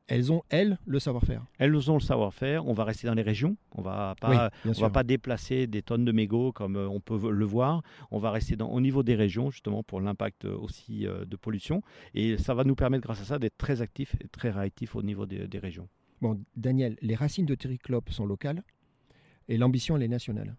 [0.10, 1.46] elles ont, elles, le savoir-faire.
[1.60, 4.82] Elles ont le savoir-faire, on va rester dans les régions, on va pas, Oui, on
[4.82, 8.32] va pas déplacer des tonnes de mégots comme euh, on peut le voir, on va
[8.32, 11.84] rester dans, au niveau des régions justement pour l'impact euh, aussi euh, de pollution
[12.16, 15.04] et ça va nous permettre grâce à ça d'être très actifs et très réactifs au
[15.04, 15.88] niveau des, des régions.
[16.22, 18.64] Bon, Daniel, les racines de Triclope sont locales
[19.48, 20.56] et l'ambition, elle est nationale.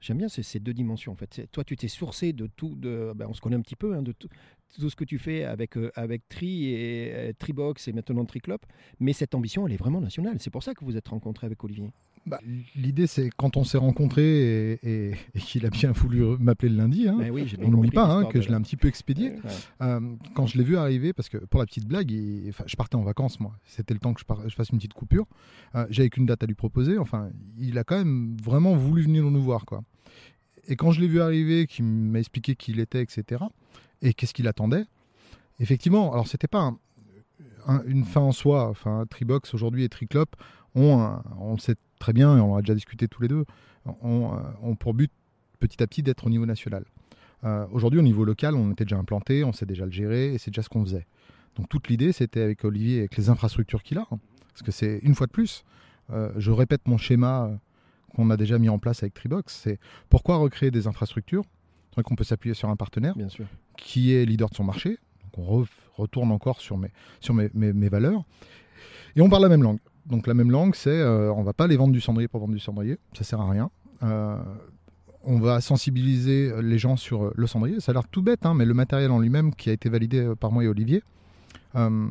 [0.00, 1.48] J'aime bien ces, deux dimensions en fait.
[1.50, 4.02] Toi, tu t'es sourcé de tout, de, ben, on se connaît un petit peu, hein,
[4.02, 4.28] de tout,
[4.68, 8.64] ce que tu fais avec, euh, avec Tri et euh, Tribox et maintenant Triclope,
[9.00, 10.36] mais cette ambition, elle est vraiment nationale.
[10.38, 11.90] C'est pour ça que vous êtes rencontré avec Olivier.
[12.28, 12.40] Bah,
[12.76, 16.76] L'idée, c'est quand on s'est rencontrés et, et- et qu'il a bien voulu m'appeler le
[16.76, 19.30] lundi, hein, oui, on n'oublie pas hein, que je l'ai la- un petit peu expédié.
[19.30, 19.40] Ouais.
[19.82, 20.00] Euh,
[20.34, 23.02] quand je l'ai vu arriver, parce que pour la petite blague, il- je partais en
[23.02, 23.52] vacances, moi.
[23.64, 25.26] C'était le temps que je, par- je fasse une petite coupure.
[25.74, 26.98] Euh, J'avais qu'une date à lui proposer.
[26.98, 29.82] Enfin, il a quand même vraiment voulu venir nous voir, quoi.
[30.68, 33.42] Et quand je l'ai vu arriver, qu'il m'a expliqué qui il était, etc.,
[34.02, 34.84] et qu'est-ce qu'il attendait,
[35.60, 36.78] effectivement, alors c'était pas un-
[37.66, 38.68] un- une fin en soi.
[38.68, 40.26] Enfin, Tribox aujourd'hui et Triclop
[40.78, 43.44] ont, un- on le sait très bien, et on a déjà discuté tous les deux,
[44.02, 45.10] ont, euh, ont pour but
[45.60, 46.84] petit à petit d'être au niveau national.
[47.44, 50.38] Euh, Aujourd'hui, au niveau local, on était déjà implanté, on sait déjà le gérer, et
[50.38, 51.06] c'est déjà ce qu'on faisait.
[51.56, 54.18] Donc toute l'idée, c'était avec Olivier, avec les infrastructures qu'il a, hein,
[54.52, 55.64] parce que c'est une fois de plus,
[56.10, 57.50] euh, je répète mon schéma
[58.14, 61.44] qu'on a déjà mis en place avec Tribox, c'est pourquoi recréer des infrastructures?
[61.90, 63.46] C'est vrai qu'on peut s'appuyer sur un partenaire Bien sûr.
[63.76, 64.98] qui est leader de son marché.
[65.24, 68.22] Donc on re- retourne encore sur, mes, sur mes, mes- mes valeurs.
[69.16, 69.78] Et on parle la même langue.
[70.08, 72.54] Donc la même langue, c'est euh, on va pas les vendre du cendrier pour vendre
[72.54, 73.70] du cendrier, ça sert à rien.
[74.02, 74.36] Euh,
[75.24, 77.80] on va sensibiliser les gens sur euh, le cendrier.
[77.80, 80.32] Ça a l'air tout bête, hein, mais le matériel en lui-même qui a été validé
[80.40, 81.02] par moi et Olivier,
[81.76, 82.06] euh,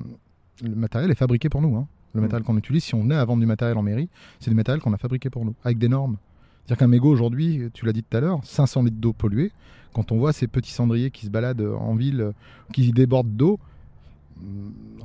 [0.63, 1.75] le matériel est fabriqué pour nous.
[1.75, 1.87] hein.
[2.13, 2.23] Le Mm.
[2.23, 4.81] matériel qu'on utilise, si on venait à vendre du matériel en mairie, c'est du matériel
[4.81, 6.17] qu'on a fabriqué pour nous, avec des normes.
[6.65, 9.51] C'est-à-dire qu'un mégot aujourd'hui, tu l'as dit tout à l'heure, 500 litres d'eau polluée,
[9.93, 12.33] quand on voit ces petits cendriers qui se baladent en ville,
[12.73, 13.59] qui débordent d'eau,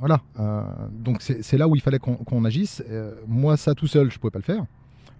[0.03, 0.21] voilà.
[0.37, 0.61] euh,
[0.91, 2.83] donc c'est là où il fallait qu'on agisse.
[2.89, 4.65] Euh, moi, ça tout seul, je ne pouvais pas le faire.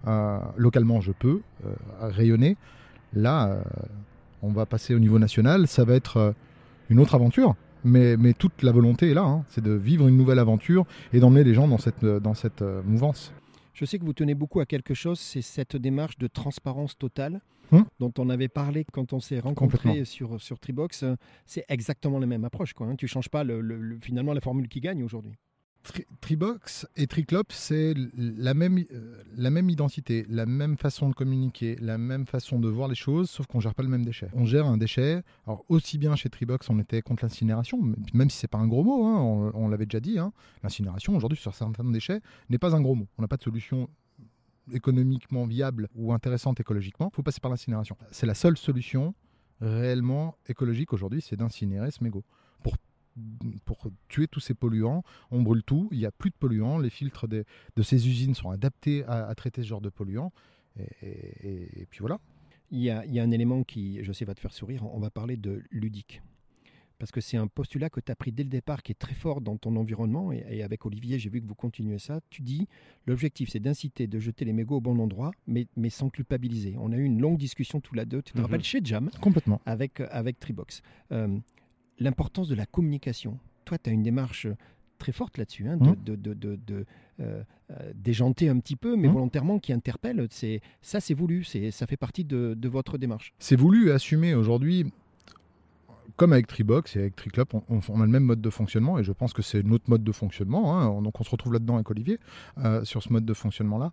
[0.06, 1.40] Euh, localement, je peux
[2.02, 2.58] rayonner.
[3.14, 3.62] Là,
[4.42, 5.68] on va passer au niveau national.
[5.68, 6.34] Ça va être
[6.90, 7.54] une autre aventure.
[7.82, 9.22] Mais, toute la volonté est là.
[9.22, 9.44] hein.
[9.48, 13.32] C'est de vivre une nouvelle aventure et d'emmener les gens dans cette, dans cette mouvance.
[13.72, 17.40] Je sais que vous tenez beaucoup à quelque chose, c'est cette démarche de transparence totale
[17.72, 17.84] Hum.
[17.98, 20.04] dont on avait parlé quand on s'est rencontrés Complètement.
[20.04, 21.04] sur, sur Tribox.
[21.46, 22.72] C'est exactement la même approche.
[22.74, 22.96] Quoi, hein.
[22.96, 25.32] Tu ne changes pas le- le- le- finalement la formule qui gagne aujourd'hui.
[25.82, 31.14] Tri- Tribox et Triclop, c'est la même, euh, la même identité, la même façon de
[31.14, 34.28] communiquer, la même façon de voir les choses, sauf qu'on gère pas le même déchet.
[34.32, 37.78] On gère un déchet, alors aussi bien chez Tribox, on était contre l'incinération,
[38.14, 41.14] même si c'est pas un gros mot, hein, on, on l'avait déjà dit, hein, l'incinération
[41.16, 43.06] aujourd'hui sur certains déchets n'est pas un gros mot.
[43.18, 43.90] On n'a pas de solution
[44.72, 47.96] économiquement viable ou intéressante écologiquement, il faut passer par l'incinération.
[48.10, 49.14] C'est la seule solution
[49.60, 52.24] réellement écologique aujourd'hui, c'est d'incinérer ce mégot.
[52.62, 52.76] Pour
[53.64, 55.04] pour tuer tous ces polluants.
[55.30, 57.44] On brûle tout, il n'y a plus de polluants, les filtres des-
[57.76, 60.32] de ces usines sont adaptés à, traiter ce genre de polluants.
[61.00, 62.18] Et puis voilà.
[62.72, 64.84] Il y, a, il y a un élément qui, je sais, va te faire sourire.
[64.92, 66.22] On va parler de ludique.
[66.98, 69.14] Parce que c'est un postulat que tu as pris dès le départ qui est très
[69.14, 70.32] fort dans ton environnement.
[70.32, 72.20] Et, et avec Olivier, j'ai vu que vous continuez ça.
[72.30, 72.66] Tu dis
[73.06, 76.76] l'objectif, c'est d'inciter, de jeter les mégots au bon endroit, mais, mais sans culpabiliser.
[76.78, 78.44] On a eu une longue discussion tous les deux, tu te Mhm.
[78.44, 79.60] rappelles, chez Jam, Complètement.
[79.66, 80.82] avec, avec Tribox.
[81.12, 81.36] Euh,
[82.00, 83.38] L'importance de la communication.
[83.64, 84.48] Toi, tu as une démarche
[84.98, 86.84] très forte là-dessus, hein, de, de, de, de- de,
[87.20, 89.14] euh, euh, déjanter un petit peu, mais Mhm.
[89.14, 90.26] volontairement, qui interpelle.
[90.30, 93.32] C'est Ça, c'est voulu, c'est ça fait partie de, de votre démarche.
[93.38, 94.86] C'est voulu assumé aujourd'hui.
[96.16, 98.98] Comme avec Tribox et avec Triclop, on, on- on a le même mode de fonctionnement
[98.98, 100.78] et je pense que c'est notre mode de fonctionnement.
[100.80, 101.02] hein.
[101.02, 102.18] donc on se retrouve là-dedans avec Olivier
[102.58, 103.90] euh, sur ce mode de fonctionnement-là.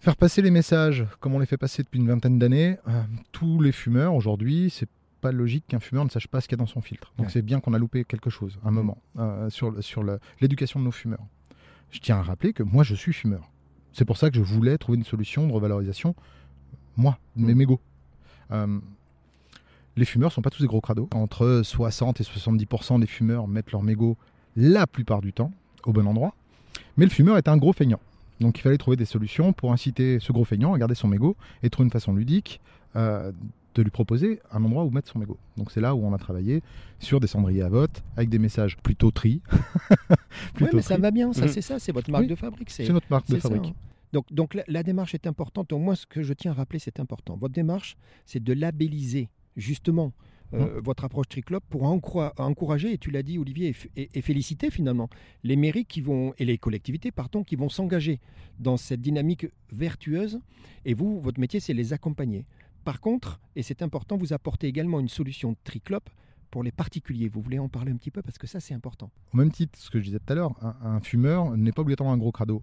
[0.00, 3.60] Faire passer les messages comme on les fait passer depuis une vingtaine d'années, euh, tous
[3.60, 4.88] les fumeurs aujourd'hui, c'est
[5.20, 7.12] pas logique qu'un fumeur ne sache pas ce qu'il y a dans son filtre.
[7.16, 7.32] Donc Ouais.
[7.32, 10.02] c'est bien qu'on a loupé quelque chose, un moment, euh, sur, sur
[10.40, 11.24] l'éducation de nos fumeurs.
[11.90, 13.48] Je tiens à rappeler que moi je suis fumeur.
[13.92, 16.16] C'est pour ça que je voulais trouver une solution de revalorisation,
[16.96, 17.58] moi, de mes Mm.
[17.58, 17.80] mégots.
[19.96, 21.08] Les fumeurs sont pas tous des gros crados.
[21.14, 24.16] Entre 60 et 70% des fumeurs mettent leur mégot
[24.56, 25.52] la plupart du temps
[25.84, 26.34] au bon endroit.
[26.96, 28.00] Mais le fumeur est un gros feignant.
[28.40, 31.36] Donc il fallait trouver des solutions pour inciter ce gros feignant à garder son mégot
[31.62, 32.60] et trouver une façon ludique
[32.96, 33.30] euh,
[33.74, 35.38] de lui proposer un endroit où mettre son mégot.
[35.56, 36.62] Donc c'est là où on a travaillé
[36.98, 39.40] sur des cendriers à vote avec des messages plutôt tri.
[40.60, 41.48] Oui, mais ça va bien, ça Mhm.
[41.48, 42.28] c'est ça, c'est votre marque Oui.
[42.28, 42.70] de fabrique.
[42.70, 43.66] C'est notre marque de ça, fabrique.
[43.70, 43.74] hein.
[44.12, 45.72] Donc, donc la, la démarche est importante.
[45.72, 47.36] Au moins, ce que je tiens à rappeler, c'est important.
[47.40, 50.12] Votre démarche, c'est de labelliser justement
[50.54, 54.20] euh, votre approche Triclop pour encourager, et tu l'as dit Olivier, et, f- et- et
[54.20, 55.08] féliciter finalement
[55.44, 58.20] les mairies qui vont, et les collectivités pardon, qui vont s'engager
[58.58, 60.40] dans cette dynamique vertueuse.
[60.84, 62.44] Et vous, votre métier, c'est les accompagner.
[62.84, 66.02] Par contre, et c'est important, vous apportez également une solution Triclop
[66.52, 67.28] pour les particuliers.
[67.28, 69.10] Vous voulez en parler un petit peu parce que ça, c'est important.
[69.34, 70.52] Au même titre, ce que je disais tout à l'heure,
[70.84, 72.62] un, fumeur n'est pas obligatoirement un gros crado.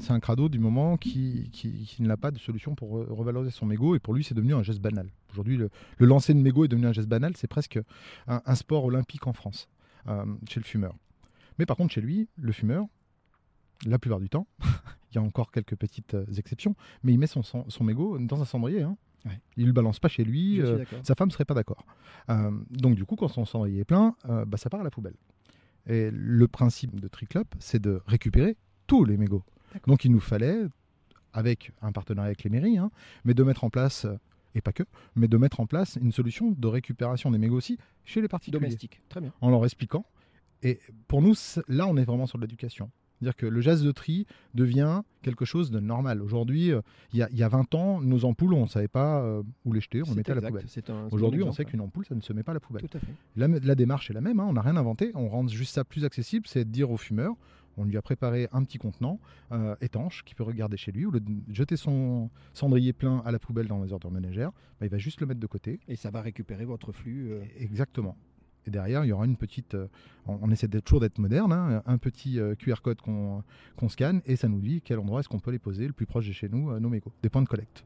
[0.00, 3.50] C'est un crado du moment qui, qui- qui n'a pas de solution pour re- revaloriser
[3.52, 5.10] son mégot et pour lui c'est devenu un geste banal.
[5.32, 7.78] Aujourd'hui le, le lancer de mégot est devenu un geste banal, c'est presque
[8.26, 9.68] un, un sport olympique en France
[10.08, 10.94] euh, chez le fumeur.
[11.58, 12.86] Mais par contre chez lui, le fumeur,
[13.84, 14.46] la plupart du temps,
[15.12, 18.18] il y a encore quelques petites euh, exceptions, mais il met son, son, son mégot
[18.18, 18.80] dans un cendrier.
[18.82, 18.96] Hein.
[19.26, 19.40] Ouais.
[19.56, 21.84] Il le balance pas chez lui, euh, sa femme serait pas d'accord.
[22.30, 24.90] Euh, donc du coup, quand son cendrier est plein, euh, bah, ça part à la
[24.90, 25.16] poubelle.
[25.86, 28.56] Et le principe de Triclop, c'est de récupérer
[28.86, 29.44] tous les mégots.
[29.86, 30.62] Donc il nous fallait,
[31.32, 32.90] avec un partenariat avec les mairies, hein,
[33.24, 34.06] mais de mettre en place,
[34.54, 34.82] et pas que,
[35.14, 38.60] mais de mettre en place une solution de récupération des mégots aussi chez les particuliers,
[38.60, 39.32] Domestique, très bien.
[39.40, 40.04] en leur expliquant.
[40.62, 41.34] Et pour nous,
[41.68, 42.90] là, on est vraiment sur de l'éducation.
[43.20, 46.22] C'est-à-dire que le geste de tri devient quelque chose de normal.
[46.22, 46.80] Aujourd'hui, euh,
[47.12, 49.42] il y, a- il y a 20 ans, nos ampoules, on ne savait pas euh,
[49.66, 50.64] où les jeter, on mettait à la poubelle.
[51.12, 52.82] Aujourd'hui, on sait qu'une ampoule, ça ne se met pas à la poubelle.
[52.88, 53.12] Tout à fait.
[53.36, 55.84] La, la démarche est la même, hein, on n'a rien inventé, on rend juste ça
[55.84, 57.34] plus accessible, c'est de dire au fumeur,
[57.76, 59.20] on lui a préparé un petit contenant
[59.52, 63.38] euh, étanche qu'il peut regarder chez lui, lieu de jeter son cendrier plein à la
[63.38, 65.78] poubelle dans les ordures ménagères, bah, il va juste le mettre de côté.
[65.88, 67.32] Et ça va récupérer votre flux.
[67.58, 68.16] Exactement.
[68.66, 69.74] Et derrière, il y aura une petite.
[69.74, 69.86] euh,
[70.26, 73.42] on, essaie toujours d'être moderne, hein, un petit euh, QR code qu'on
[73.88, 76.26] scanne et ça nous dit quel endroit est-ce qu'on peut les poser le plus proche
[76.28, 77.84] de chez nous, euh, nos mégots, des points de collecte.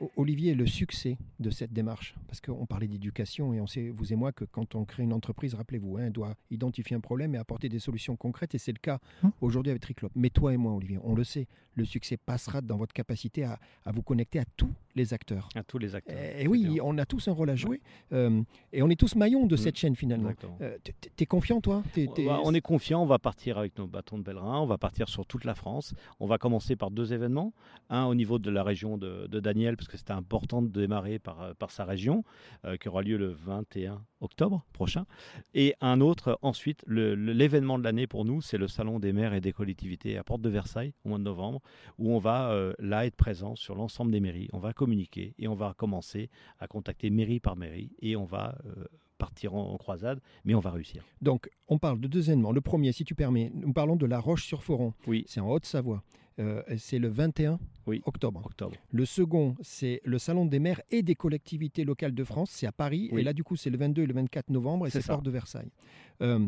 [0.00, 4.12] O- Olivier, le succès de cette démarche, parce qu'on parlait d'éducation et on sait, vous
[4.12, 7.34] et moi, que quand on crée une entreprise, rappelez-vous, hein, on doit identifier un problème
[7.34, 9.32] et apporter des solutions concrètes, et c'est le cas Hum.
[9.40, 10.10] aujourd'hui avec Triclop.
[10.14, 13.58] Mais toi et moi, Olivier, on le sait, le succès passera dans votre capacité à,
[13.84, 15.48] à vous connecter à tous les acteurs.
[15.54, 16.16] à tous les acteurs.
[16.18, 16.84] Et, c'est oui, clair.
[16.84, 17.80] on a tous un rôle à jouer,
[18.12, 19.58] euh, et on est tous maillons de Mm.
[19.58, 20.32] cette chaîne finalement.
[20.60, 20.76] Euh,
[21.16, 21.82] t'es- confiant, toi?
[21.96, 25.08] Bah, on est confiant, on va partir avec nos bâtons de pèlerin, on va partir
[25.08, 25.94] sur toute la France.
[26.20, 27.52] On va commencer par deux événements.
[27.90, 31.18] Un au niveau de la région de, de Daniel, parce que c'était important de démarrer
[31.18, 32.17] par, par sa région,
[32.64, 35.06] euh, qui aura lieu le 21 octobre prochain.
[35.54, 39.40] Et un autre, ensuite, l'événement de l'année pour nous, c'est le Salon des maires et
[39.40, 41.60] des collectivités à Porte de Versailles, au mois de novembre,
[41.98, 44.48] où on va euh, là être présent sur l'ensemble des mairies.
[44.52, 48.58] On va communiquer et on va commencer à contacter mairie par mairie et on va
[48.66, 48.84] euh,
[49.18, 51.04] partir en- en croisade, mais on va réussir.
[51.20, 52.52] Donc, on parle de deux événements.
[52.52, 54.94] Le premier, si tu permets, nous parlons de la Roche-sur-Foron.
[55.06, 55.24] Oui.
[55.26, 56.02] C'est en Haute-Savoie.
[56.40, 58.00] Euh, c'est le 21 Oui.
[58.06, 58.40] octobre.
[58.46, 58.76] Octobre.
[58.92, 62.50] Le second, c'est le Salon des maires et des collectivités locales de France.
[62.52, 63.08] C'est à Paris.
[63.12, 63.20] Oui.
[63.20, 65.04] Et là, du coup, c'est le 22 et le 24 novembre et C'est.
[65.04, 65.72] Porte de Versailles.
[66.22, 66.46] Euh,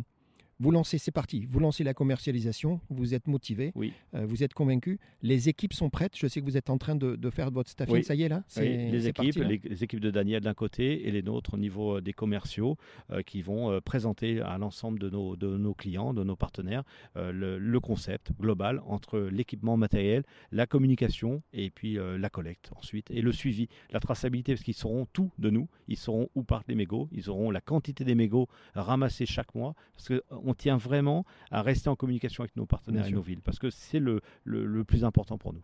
[0.61, 1.46] vous lancez, c'est parti.
[1.51, 2.81] Vous lancez la commercialisation.
[2.90, 3.73] Vous êtes motivé.
[3.75, 3.92] Oui.
[4.14, 4.99] euh, vous êtes convaincu.
[5.23, 6.16] Les équipes sont prêtes.
[6.16, 7.94] Je sais que vous êtes en train de, de faire votre staffing.
[7.94, 8.05] Oui.
[8.05, 10.55] Ça y est, là Oui, les équipes, parti, là les, les équipes de Daniel d'un
[10.55, 12.77] côté et les nôtres au niveau euh, des commerciaux
[13.11, 16.85] euh, qui vont euh, présenter à l'ensemble de nos, de nos clients, de nos partenaires,
[17.16, 23.23] le, le concept global entre l'équipement matériel, la communication et puis la collecte ensuite et
[23.23, 26.75] le suivi, la traçabilité parce qu'ils sauront tout de nous, ils sauront où partent les
[26.75, 31.62] mégots, ils auront la quantité des mégots ramassés chaque mois parce qu'on tient vraiment à
[31.62, 34.84] rester en communication avec nos partenaires et nos villes parce que c'est le, le- le
[34.84, 35.62] plus important pour nous.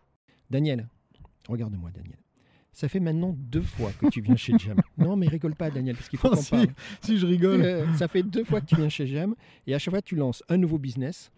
[0.51, 0.89] Daniel,
[1.49, 2.19] regarde-moi, Daniel.
[2.73, 4.77] Ça fait maintenant deux fois que tu viens chez Jam.
[4.99, 6.67] Non, mais rigole pas, Daniel, parce qu'il faut Oh, qu'on si, parle.
[7.01, 7.63] si je rigole.
[7.63, 9.35] Euh, ça fait deux fois que tu viens chez Jam
[9.67, 11.31] et à chaque fois tu lances un nouveau business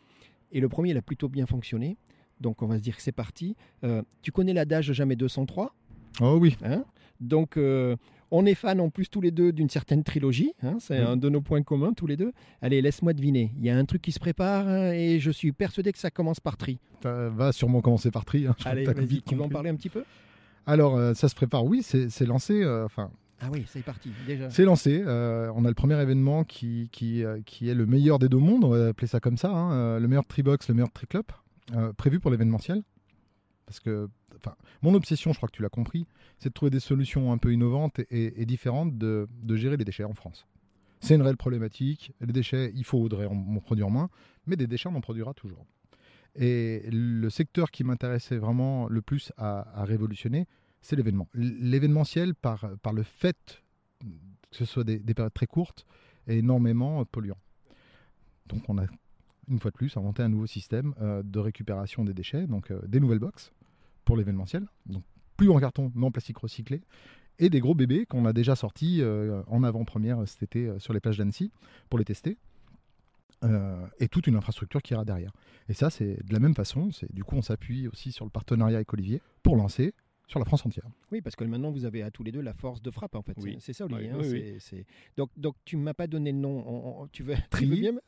[0.53, 1.97] et le premier il a plutôt bien fonctionné.
[2.41, 3.57] Donc on va se dire que c'est parti.
[3.85, 5.75] Euh, tu connais l'adage jamais 203
[6.21, 6.57] Oh oui.
[6.65, 6.85] hein?
[7.21, 7.97] Donc euh,
[8.31, 10.53] on est fans en plus tous les deux d'une certaine trilogie.
[10.63, 11.05] hein, c'est Oui.
[11.07, 12.33] un de nos points communs tous les deux.
[12.63, 13.53] Allez, laisse-moi deviner.
[13.59, 16.11] Il y a un truc qui se prépare hein, et je suis persuadé que ça
[16.11, 16.79] commence par tri.
[17.03, 18.47] Ça va sûrement commencer par tri.
[18.47, 20.05] hein, Allez, vas-y, tu vas en parler un petit peu?
[20.67, 22.63] Alors, euh, ça se prépare, oui, c'est lancé.
[22.63, 24.51] euh, Enfin, Ah oui, c'est parti déjà.
[24.51, 25.03] c'est lancé.
[25.07, 28.65] euh, on a le premier événement qui, qui, qui est le meilleur des deux mondes,
[28.65, 29.49] on va appeler ça comme ça.
[29.99, 31.25] le meilleur tri-box, le meilleur tri-club,
[31.75, 32.83] euh, prévu pour l'événementiel.
[33.65, 36.07] Parce que, enfin, mon obsession, je crois que tu l'as compris,
[36.39, 40.15] c'est de trouver des solutions un peu innovantes et, différentes de, gérer les déchets en
[40.15, 40.47] France.
[41.01, 42.13] C'est une réelle problématique.
[42.21, 44.11] Les déchets, il faudrait en, en produire moins,
[44.47, 45.65] mais des déchets, on en produira toujours.
[46.35, 50.47] Et le secteur qui m'intéressait vraiment le plus à, révolutionner,
[50.81, 51.29] c'est l'événement.
[51.35, 53.63] L'événementiel, par, le fait
[54.01, 55.85] que ce soit des, des périodes très courtes,
[56.27, 57.39] est énormément polluant.
[58.47, 58.87] Donc on a,
[59.49, 62.81] une fois de plus, inventé un nouveau système euh, de récupération des déchets, donc euh,
[62.87, 63.53] des nouvelles boxes
[64.09, 65.03] pour l'événementiel, donc
[65.37, 66.81] plus en carton, mais en plastique recyclé,
[67.39, 70.95] et des gros bébés qu'on a déjà sortis euh, en avant-première cet été euh, sur
[70.95, 71.53] les plages d'Annecy
[71.91, 72.39] pour les tester.
[73.45, 75.33] Euh, et toute une infrastructure qui ira derrière.
[75.69, 76.91] Et ça, c'est de la même façon.
[76.91, 79.93] C'est du coup, on s'appuie aussi sur le partenariat avec Olivier pour lancer
[80.27, 80.87] sur la France entière.
[81.13, 83.23] Oui, parce que maintenant vous avez à tous les deux la force de frappe en
[83.23, 83.35] fait.
[83.37, 83.57] Oui.
[83.61, 84.11] C'est ça, Olivier.
[84.15, 84.85] Oui, hein, oui,
[85.19, 86.65] Donc, donc tu m'as pas donné le nom.
[86.67, 87.67] On- on- tu veux, tu Tri.
[87.67, 88.01] veux bien me-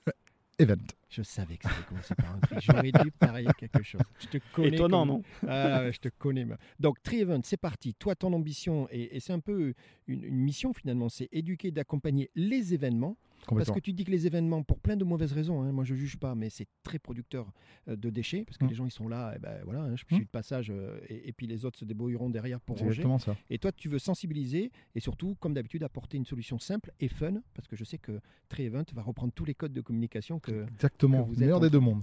[0.60, 0.76] Event.
[1.08, 2.56] Je savais que c'était commencé par un tri.
[2.60, 4.00] J'aurais dû parier quelque chose.
[4.20, 4.76] Je te connais.
[4.76, 5.22] Étonnant, comme- non?
[5.48, 6.46] Ah, ouais, je te connais.
[6.78, 7.94] Donc, Tri Event, c'est parti.
[7.94, 9.74] Toi, ton ambition, et, et c'est un peu
[10.06, 13.16] une, une mission finalement, c'est éduquer, d'accompagner les événements.
[13.48, 15.94] Parce que tu dis que les événements, pour plein de mauvaises raisons, hein, moi je
[15.94, 17.50] juge pas, mais c'est très producteur
[17.88, 18.68] euh, de déchets, parce que Mm.
[18.68, 20.14] les gens ils sont là, et ben voilà, hein, je Mm.
[20.16, 22.92] suis de passage, euh, et, et puis les autres se débrouilleront derrière pour C'est ranger.
[23.00, 23.36] exactement ça.
[23.48, 27.42] Et toi, tu veux sensibiliser et surtout, comme d'habitude, apporter une solution simple et fun,
[27.54, 30.64] parce que je sais que Tri Event va reprendre tous les codes de communication que.
[30.74, 31.22] Exactement.
[31.22, 32.02] que vous êtes Meilleur des deux mondes.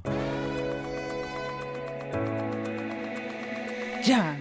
[4.04, 4.38] Jam.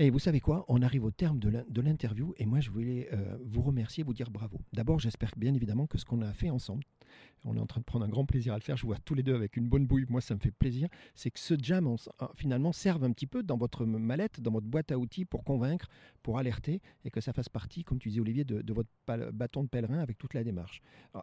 [0.00, 2.70] Et vous savez quoi On arrive au terme de l'in- de l'interview et moi je
[2.70, 4.60] voulais euh, vous remercier, vous dire bravo.
[4.72, 6.84] D'abord, j'espère bien évidemment que ce qu'on a fait ensemble,
[7.44, 8.76] on est en train de prendre un grand plaisir à le faire.
[8.76, 10.88] Je vous vois tous les deux avec une bonne bouille, moi ça me fait plaisir.
[11.16, 14.68] C'est que ce jam euh, finalement serve un petit peu dans votre mallette, dans votre
[14.68, 15.88] boîte à outils pour convaincre,
[16.22, 18.90] pour alerter et que ça fasse partie, comme tu disais Olivier, de, votre
[19.32, 20.80] bâton de pèlerin avec toute la démarche.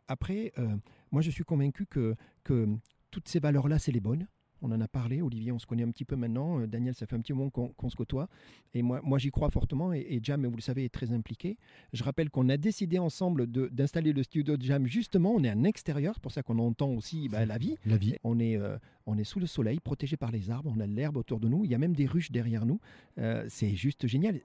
[0.09, 0.75] Après, euh,
[1.11, 2.13] moi je suis convaincu que
[3.09, 4.27] toutes ces valeurs-là, c'est les bonnes.
[4.61, 6.59] On en a parlé, Olivier, on se connaît un petit peu maintenant.
[6.61, 8.27] Euh, Daniel, ça fait un petit moment qu'on se côtoie.
[8.73, 9.93] Et moi, moi j'y crois fortement.
[9.93, 11.57] Et, et Jam, vous le savez, est très impliqué.
[11.93, 14.87] Je rappelle qu'on a décidé ensemble de- d'installer le studio de Jam.
[14.87, 17.75] Justement, on est en extérieur, pour ça qu'on entend aussi bah, la vie.
[17.85, 18.15] La vie.
[18.23, 20.71] On est, euh, on est sous le soleil, protégé par les arbres.
[20.75, 21.65] On a l'herbe autour de nous.
[21.65, 22.79] Il y a même des ruches derrière nous.
[23.19, 24.39] Euh, c'est juste génial.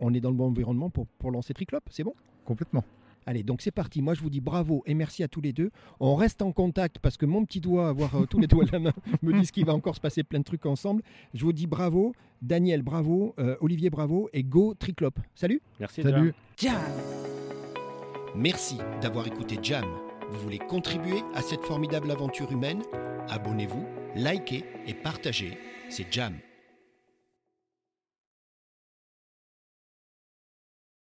[0.00, 1.80] On est dans le bon environnement pour, pour lancer Triclop.
[1.90, 2.14] C'est bon?
[2.44, 2.84] Complètement.
[3.26, 4.02] Allez, donc c'est parti.
[4.02, 5.70] Moi, je vous dis bravo et merci à tous les deux.
[5.98, 8.72] On reste en contact parce que mon petit doigt, avoir euh, tous les doigts de
[8.72, 11.02] la main, me dit qu'il va encore se passer plein de trucs ensemble.
[11.34, 12.14] Je vous dis bravo.
[12.40, 13.34] Daniel, bravo.
[13.38, 14.30] Euh, Olivier, bravo.
[14.32, 15.18] Et go Triclop.
[15.34, 16.32] Salut Merci, Salut.
[16.56, 16.74] Jam.
[18.36, 19.86] Merci d'avoir écouté Jam.
[20.30, 22.82] Vous voulez contribuer à cette formidable aventure humaine?
[23.28, 23.84] Abonnez-vous,
[24.14, 25.58] likez et partagez.
[25.88, 26.34] C'est Jam.